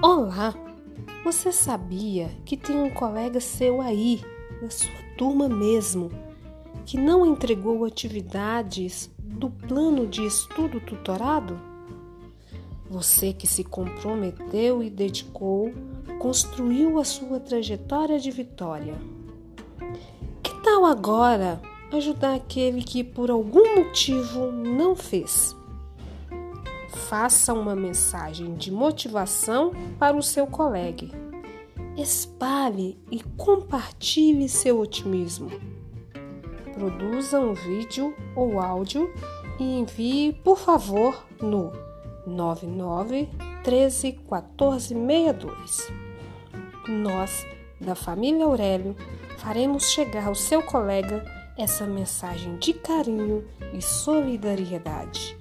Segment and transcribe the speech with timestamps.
[0.00, 0.54] Olá!
[1.24, 4.22] Você sabia que tem um colega seu aí,
[4.62, 6.08] da sua turma mesmo,
[6.86, 11.60] que não entregou atividades do plano de estudo tutorado?
[12.88, 15.72] Você que se comprometeu e dedicou,
[16.20, 18.94] construiu a sua trajetória de vitória.
[20.44, 21.60] Que tal agora
[21.92, 25.56] ajudar aquele que por algum motivo não fez?
[26.88, 31.06] Faça uma mensagem de motivação para o seu colega.
[31.96, 35.50] Espalhe e compartilhe seu otimismo.
[36.74, 39.12] Produza um vídeo ou áudio
[39.58, 41.72] e envie, por favor, no
[42.26, 43.28] 99
[43.64, 45.92] 13 14 62.
[46.88, 47.46] Nós,
[47.80, 48.96] da família Aurélio,
[49.38, 51.24] faremos chegar ao seu colega
[51.56, 55.37] essa mensagem de carinho e solidariedade.